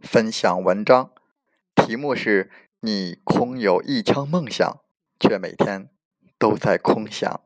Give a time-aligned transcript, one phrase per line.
[0.00, 1.10] 分享文章，
[1.74, 4.80] 题目是你空有一腔梦想，
[5.18, 5.88] 却每天
[6.38, 7.40] 都在空想。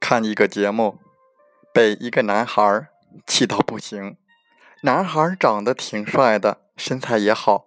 [0.00, 0.98] 看一个节目，
[1.72, 2.88] 被一个男孩。
[3.26, 4.18] 气到不行，
[4.86, 7.66] 男孩长得挺帅的，身材也好，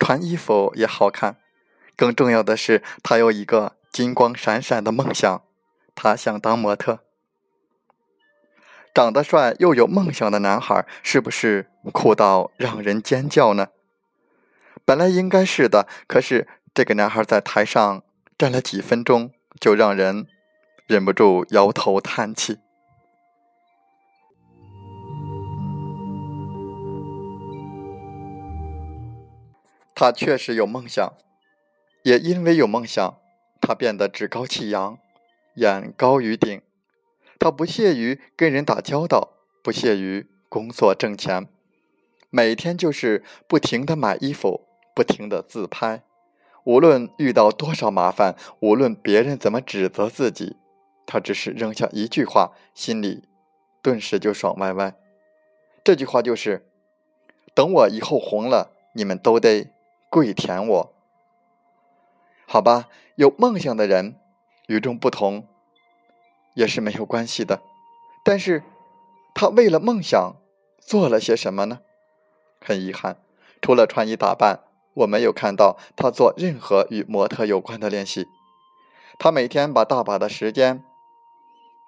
[0.00, 1.36] 穿衣服也好看。
[1.94, 5.42] 更重要的是，他有一个金光闪闪的梦想，
[5.94, 7.04] 他想当模特。
[8.92, 13.68] 长得帅又有梦想的男孩，是不是酷到让人尖叫呢？
[14.84, 18.02] 本来应该是的，可是这个男孩在台上
[18.36, 20.26] 站了几分钟，就让人
[20.88, 22.58] 忍不住摇头叹气。
[29.98, 31.14] 他确实有梦想，
[32.02, 33.18] 也因为有梦想，
[33.62, 34.98] 他变得趾高气扬，
[35.54, 36.60] 眼高于顶。
[37.38, 41.48] 他不屑于跟人打交道，不屑于工作挣钱，
[42.28, 46.02] 每天就是不停的买衣服，不停的自拍。
[46.64, 50.56] 无论遇到多少麻烦，无论别人怎么指责自己，
[51.06, 53.22] 他只是扔下一句话，心里
[53.80, 54.94] 顿时就爽歪歪。
[55.82, 56.68] 这句话就是：
[57.54, 59.70] 等我以后红了，你们都得。
[60.08, 60.94] 跪舔我，
[62.46, 62.88] 好吧？
[63.16, 64.18] 有梦想的人
[64.66, 65.46] 与众不同，
[66.54, 67.60] 也是没有关系的。
[68.24, 68.62] 但是，
[69.34, 70.36] 他为了梦想
[70.78, 71.80] 做了些什么呢？
[72.60, 73.18] 很遗憾，
[73.60, 74.60] 除了穿衣打扮，
[74.94, 78.26] 我没有看到他做任何与模特有关的练习。
[79.18, 80.84] 他每天把大把的时间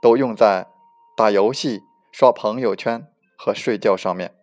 [0.01, 0.69] 都用在
[1.17, 3.07] 打游戏、刷朋友圈
[3.37, 4.35] 和睡觉上面。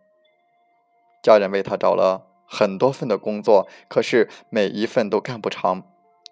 [1.24, 2.35] 家人为他找了。
[2.46, 5.84] 很多份的工作，可是每一份都干不长，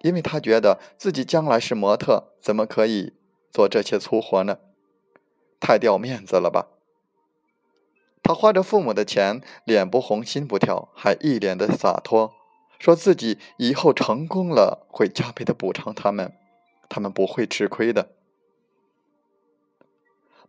[0.01, 3.13] 因为他觉得自己将来是模特，怎么可以
[3.51, 4.60] 做这些粗活呢？
[5.60, 6.68] 太掉面子了吧！
[8.21, 12.33] 他花着父母的钱，脸不红心不跳，还一脸的洒脱，
[12.80, 16.33] 说自己以后成功了会加倍的补偿他们，
[16.89, 18.09] 他们不会吃亏的。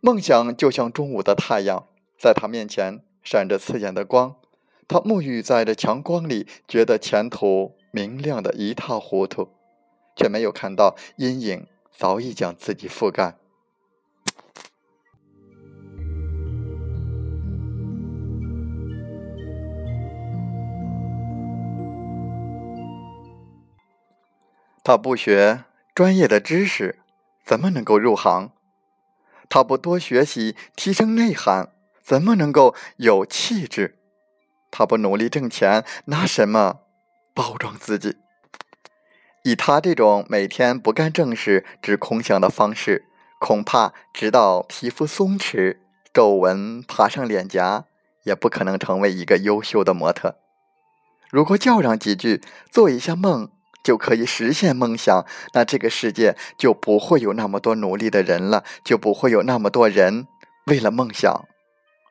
[0.01, 1.87] 梦想就像中午的太阳，
[2.17, 4.35] 在他面前闪着刺眼的光。
[4.87, 9.49] 他沐浴在这强光里，觉得前途明亮的一塌糊涂，
[10.15, 13.35] 却没有看到阴影早已将自己覆盖。
[24.83, 25.63] 他不学
[25.95, 26.99] 专业的知识，
[27.43, 28.51] 怎么能够入行？
[29.49, 31.71] 他不多学习，提升内涵，
[32.03, 33.97] 怎么能够有气质？
[34.77, 36.81] 他不努力挣钱， 拿什么
[37.33, 38.17] 包装自己？
[39.45, 43.05] 以他这种每天不干正事、只空想的方式，
[43.39, 45.77] 恐怕直到皮肤松弛、
[46.13, 47.85] 皱纹爬上脸颊，
[48.23, 50.35] 也不可能成为一个优秀的模特。
[51.31, 53.49] 如果叫嚷几句，做一下梦
[53.81, 60.27] 就可以实现梦想，那这个世界就不会有那么多努力的人了，就不会有那么多人
[60.65, 61.45] 为了梦想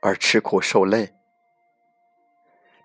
[0.01, 1.13] 而吃苦受累。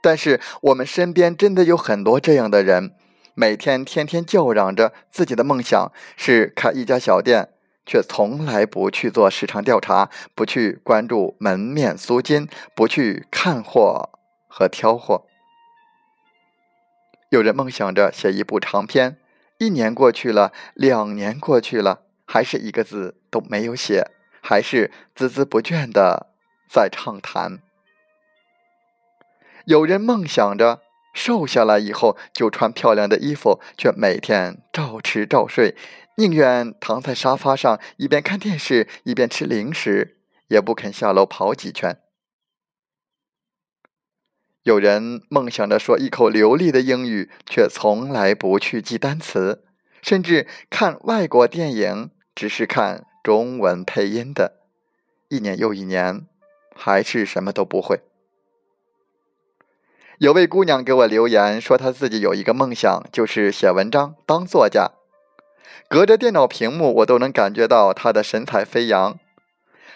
[0.01, 2.93] 但是我们身边真的有很多这样的人，
[3.33, 7.49] 每天天天叫嚷着自己的梦想是开一家小店，
[7.85, 14.09] 却从来不去做市场调查，不去关注门面租金，不去看货
[14.47, 15.25] 和挑货。
[17.29, 19.17] 有人梦想着写一部长篇，
[19.57, 24.09] 一年过去了，两年过去了，还是一个字都没有写，
[24.41, 26.27] 还是孜孜不倦的
[26.71, 27.59] 在畅谈。
[29.69, 30.81] 有人梦想着
[31.13, 35.75] 瘦下来以后就穿漂亮的衣服，却每天照吃照睡，
[36.17, 40.17] 宁愿躺在沙发上一边看电视一边吃零食，
[40.47, 42.01] 也不肯下楼跑几圈。
[44.63, 49.65] 有人梦想着说一口流利的英语，却从来不去记单词，
[50.01, 54.63] 甚至看外国电影只是看中文配音的，
[55.27, 56.25] 一年又一年，
[56.75, 58.08] 还是什么都不会。
[60.19, 64.91] 有位姑娘给我留言说，她自己有一个梦想，就是写文章当作家。
[65.87, 69.17] 隔着电脑屏幕，我都能感觉到她的神采飞扬。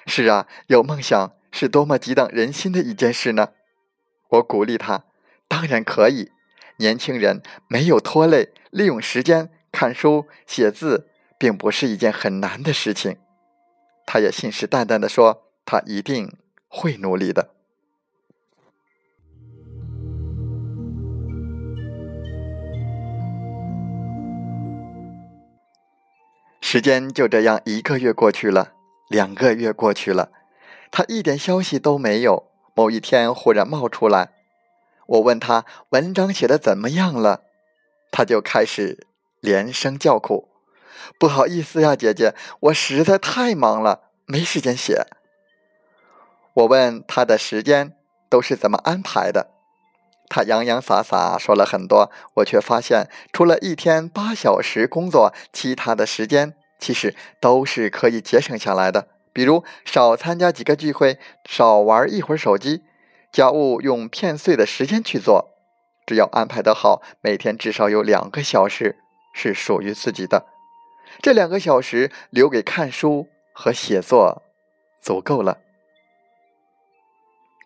[0.07, 3.49] 是啊，有梦想是多么激荡人心的一件事呢！
[4.29, 5.03] 我鼓励她，
[5.49, 6.31] 当然可以。
[6.77, 13.17] 年轻人没有拖累，利用时间看书写字，并不是一件很难的事情。
[14.05, 16.37] 她也信誓旦旦地说，她一定
[16.69, 17.52] 会努力的。
[26.73, 28.71] 时间就这样一个月过去了，
[29.07, 30.31] 两个月过去了，
[30.89, 32.49] 他一点消息都没有。
[32.73, 34.31] 某一天忽然冒出来，
[35.05, 37.41] 我问他文章写的怎么样了，
[38.09, 39.05] 他就开始
[39.39, 40.49] 连声叫苦
[41.19, 45.05] ：“不好意思呀，姐姐，我实在太忙了，没时间写。”
[46.55, 47.95] 我问他的时间
[48.27, 49.51] 都是怎么安排的，
[50.27, 56.55] 他洋洋洒洒说了很多，我却发现除了一天八小时工作，其他的时间。
[56.79, 62.83] 其实都是可以节省下来的，比如少参加几个聚会，少玩一会儿手机，
[63.31, 65.49] 家务用片碎的时间去做，
[66.05, 68.97] 只要安排的好，每天至少有两个小时
[69.33, 70.47] 是属于自己的，
[71.21, 74.43] 这两个小时留给看书和写作，
[75.01, 75.59] 足够了。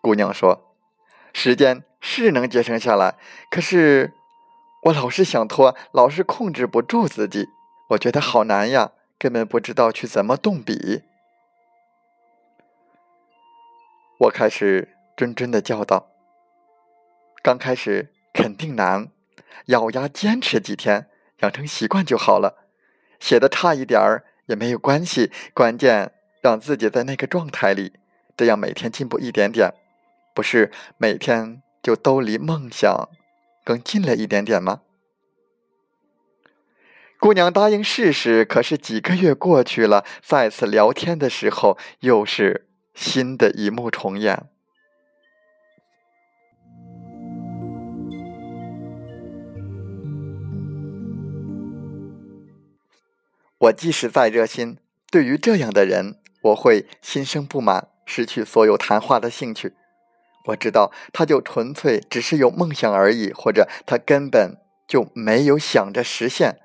[0.00, 0.72] 姑娘说
[1.34, 3.16] ：“时间是能节省下来，
[3.50, 4.12] 可是
[4.84, 7.48] 我老是想拖，老是控制不住自己，
[7.90, 11.02] 我觉得好难呀。”根本不知道去怎么动笔，
[14.20, 16.08] 我开始谆谆的教导。
[17.42, 19.08] 刚开始肯定难，
[19.66, 21.08] 咬牙坚持几天，
[21.40, 22.68] 养成习惯就好了。
[23.18, 27.94] 写的差一点儿也没有关系，关键让自己在那个状态里，
[28.36, 29.74] 这样每天进步一点点，
[30.32, 33.08] 不是每天就都离梦想
[33.64, 34.82] 更近了一点点吗？
[37.20, 44.46] 姑娘答应试试，可是几个月过去了，再次聊天的时候，又是新的一幕重演。
[53.58, 54.78] 我即使再热心，
[55.10, 59.72] 对于这样的人，我会心生不满，失去所有谈话的兴趣。
[60.46, 66.60] 我知道，他就纯粹只是有梦想而已，或者他根本就没有想着实现。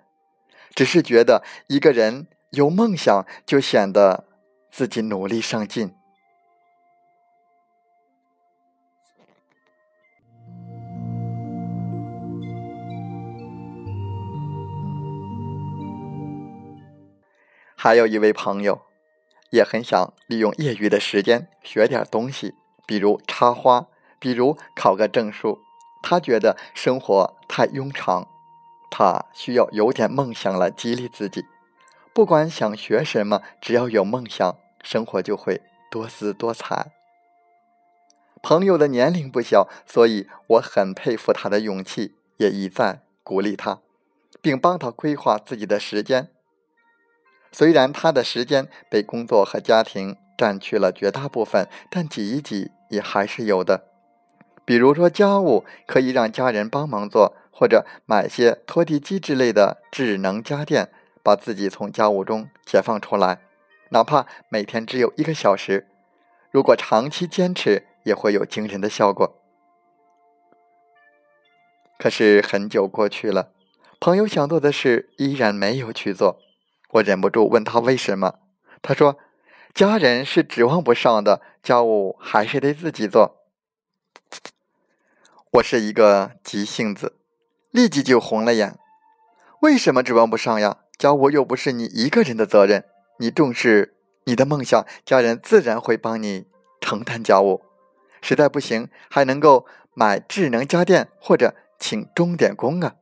[0.75, 4.25] 只是觉得一个人有梦想，就显得
[4.71, 5.93] 自己努力上进。
[17.75, 18.81] 还有一位朋友，
[19.51, 22.55] 也很想利用业余的时间学点东西，
[22.87, 23.87] 比如插花，
[24.19, 25.59] 比如考个证书。
[26.01, 28.32] 他觉得生活太庸常。
[28.95, 31.43] 他需要有点梦想来激励自己，
[32.13, 36.91] 不管想学什么，只要有梦想，生活就会多姿多彩。
[38.43, 43.79] 朋友的年龄不小，所以我很佩服他的勇气，也一再鼓励他，
[44.43, 46.29] 并帮他规划自己的时间。
[47.51, 53.85] 虽然他的时间被工作和家庭占去了绝大部分，但挤一挤也还是有的。
[54.63, 57.33] 比如说家务，可以让家人帮忙做。
[57.53, 60.89] 或者买些拖地机之类的智能家电，
[61.21, 63.39] 把自己从家务中解放出来，
[63.89, 65.87] 哪怕每天只有一个小时，
[66.49, 69.39] 如果长期坚持，也会有惊人的效果。
[71.99, 73.53] 可是很久过去了，
[73.99, 76.39] 朋友想做的事依然没有去做，
[76.89, 78.39] 我忍不住问他为什么，
[78.81, 79.17] 他说
[79.73, 83.37] ：“家人是指望不上的，家务还是得自己做。”
[85.53, 87.15] 我是一个急性子，
[87.73, 88.77] 立即就红了眼。
[89.61, 90.77] 为什么指望不上呀？
[90.95, 92.85] 家务又不是你一个人的责任，
[93.17, 96.47] 你重视你的梦想，家人自然会帮你
[96.79, 97.63] 承担家务。
[98.21, 99.65] 实在不行，还能够
[99.95, 102.95] 买智能家电或者请钟点工啊。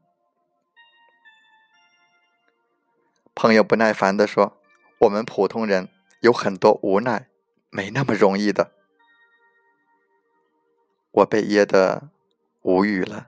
[3.36, 4.58] 朋友不耐烦地说
[5.01, 5.90] ：“我们普通人
[6.22, 7.28] 有很多无奈，
[7.70, 8.72] 没那么容易的。”
[11.12, 12.10] 我被噎得
[12.62, 13.28] 无语了。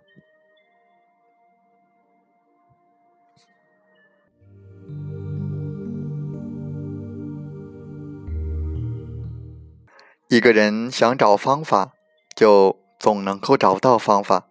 [10.33, 11.93] 一个人想找方法，
[12.33, 14.47] 就总能够找到方法；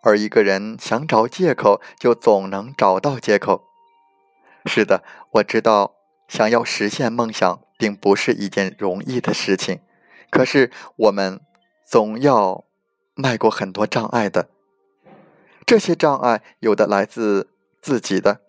[0.00, 3.64] 而一个人想找借口，就总能找到借口。
[4.66, 5.02] 是的，
[5.32, 5.96] 我知道，
[6.28, 9.80] 想要实现梦想，并不是一件容易的事情。
[10.30, 11.40] 可是，我们
[11.84, 12.64] 总要
[13.16, 14.48] 迈过很多障碍的。
[15.66, 17.50] 这些障碍，有的来自
[17.82, 18.42] 自己的，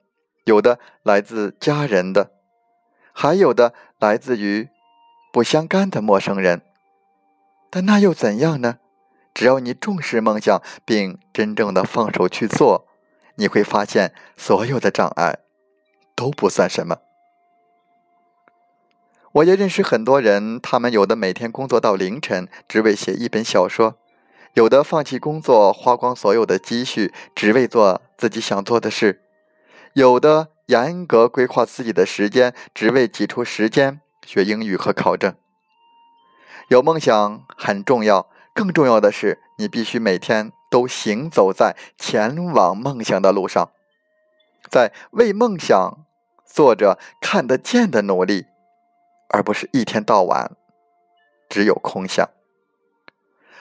[0.43, 2.29] 有的来自家人的，
[3.11, 4.69] 还有的来自于
[5.33, 6.61] 不相干的陌生人。
[7.69, 8.79] 但那又怎样呢？
[9.33, 12.87] 只要你重视梦想，并真正的放手去做，
[13.35, 15.39] 你会发现所有的障碍
[16.15, 16.97] 都不算什么。
[19.33, 23.93] 我也认识很多人，他们有的每天工作到凌晨，只为写一本小说；
[24.55, 29.19] 有的放弃工作，花光所有的积蓄，只为做自己想做的事；
[29.93, 35.35] 有的严格规划自己的时间，只为挤出时间学英语和考证。
[36.69, 43.71] 有梦想很重要，更重要的是，你必须每天都行走在前往梦想的路上，
[44.69, 46.05] 在为梦想
[46.45, 48.47] 做着看得见的努力，
[49.29, 50.57] 而不是一天到晚
[51.47, 52.29] 只有空想。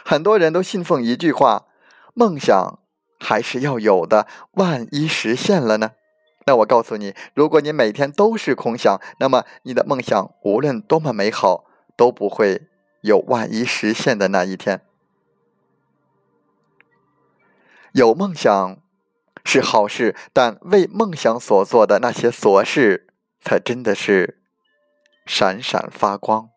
[0.05, 1.67] 很多人都信奉一句话
[2.15, 2.81] ：“梦想
[3.21, 5.93] 还是要有的，万一实现了呢？”
[6.47, 11.65] 那我告诉你，如果你每天都是空想，那么你的梦想无论多么美好，
[11.97, 12.69] 都不会。
[13.01, 14.83] 有万一实现的那一天，
[17.93, 18.79] 有梦想
[19.45, 23.07] 是好事，但为梦想所做的那些琐事，
[23.41, 24.39] 才真的是
[25.25, 26.51] 闪闪发光。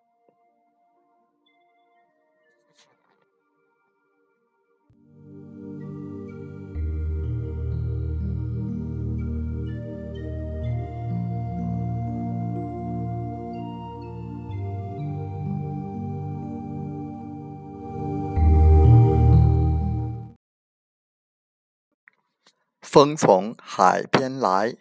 [22.91, 24.75] 风从海边来，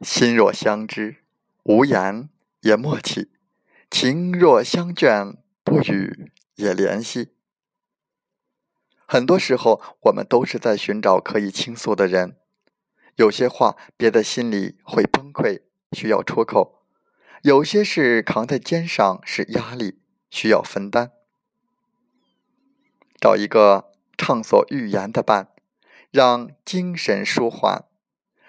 [0.00, 1.16] 心若相知，
[1.64, 2.28] 无言
[2.60, 3.30] 也默契；
[3.90, 7.32] 情若相眷，不语也联系。
[9.06, 12.36] 很多时候，我们都是在寻找可以倾诉的人。
[13.16, 16.84] 有些话憋在心里会崩溃，需要出口；
[17.42, 19.98] 有些事扛在肩上是压力，
[20.30, 21.10] 需要分担。
[23.24, 25.48] 找一个畅所欲言的伴，
[26.10, 27.86] 让精神舒缓；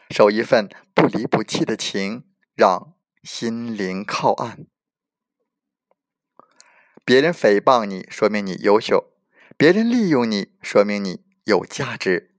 [0.10, 4.68] 守一份不离不弃的情，让心灵靠岸。
[7.06, 9.14] 别人诽谤你，说明你优秀；
[9.56, 12.32] 别人利用你，说明你有价值；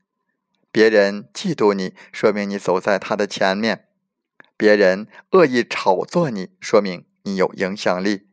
[0.71, 3.87] 别人嫉妒你，说明你走在他的前面；
[4.59, 8.29] 别人恶意炒作你，说明你有影响力。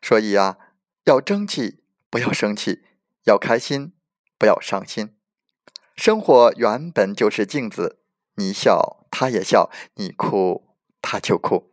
[0.00, 0.56] 所以啊，
[1.02, 1.82] 要争气。
[2.10, 2.84] 不要生气，
[3.24, 3.92] 要开心，
[4.38, 5.14] 不要伤心。
[5.96, 8.00] 生活原本就是镜子，
[8.36, 11.72] 你笑他也笑，你哭他就哭。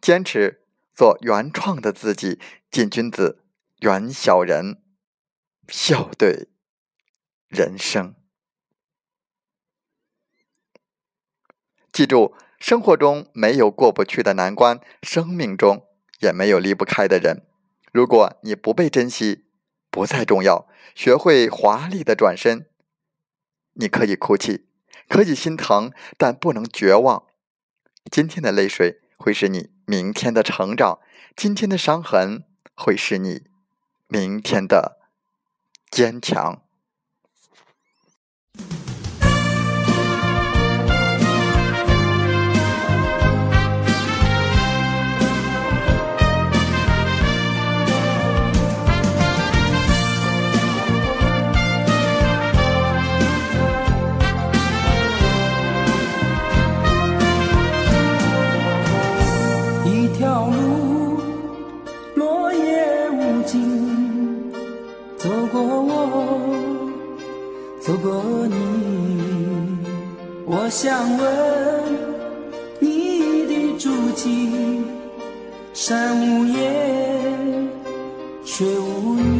[0.00, 0.62] 坚持
[0.94, 2.38] 做原创的自己，
[2.70, 3.42] 进君子，
[3.80, 4.82] 远小人，
[5.68, 6.48] 笑对
[7.48, 8.14] 人生。
[11.92, 15.86] 记住，生活中没有过不去的难关，生命中
[16.20, 17.46] 也没有离不开的人。
[17.92, 19.44] 如果你不被珍惜，
[19.90, 20.68] 不再重要。
[20.94, 22.66] 学会华丽的转身。
[23.74, 24.66] 你可以哭泣，
[25.08, 27.24] 可以心疼，但不能绝望。
[28.10, 30.98] 今天的泪水会是你明天的成长，
[31.36, 32.44] 今天的伤痕
[32.74, 33.44] 会是你
[34.08, 34.98] 明天的
[35.90, 36.62] 坚强。
[68.10, 69.78] 有你
[70.44, 71.84] 我想问
[72.80, 74.82] 你的足迹
[75.72, 77.68] 山无言
[78.44, 79.39] 水无语。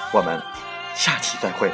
[0.11, 0.41] 我们
[0.93, 1.71] 下期再会。